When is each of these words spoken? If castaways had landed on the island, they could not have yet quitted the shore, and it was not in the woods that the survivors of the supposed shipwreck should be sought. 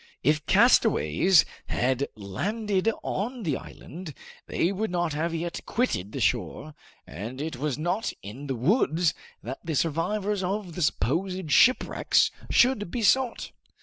If 0.23 0.43
castaways 0.47 1.45
had 1.67 2.07
landed 2.15 2.91
on 3.03 3.43
the 3.43 3.55
island, 3.55 4.15
they 4.47 4.71
could 4.71 4.89
not 4.89 5.13
have 5.13 5.35
yet 5.35 5.59
quitted 5.67 6.11
the 6.11 6.19
shore, 6.19 6.73
and 7.05 7.39
it 7.39 7.57
was 7.57 7.77
not 7.77 8.11
in 8.23 8.47
the 8.47 8.55
woods 8.55 9.13
that 9.43 9.59
the 9.63 9.75
survivors 9.75 10.41
of 10.41 10.73
the 10.73 10.81
supposed 10.81 11.51
shipwreck 11.51 12.15
should 12.49 12.89
be 12.89 13.03
sought. 13.03 13.51